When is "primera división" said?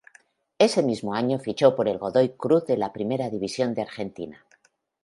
2.91-3.75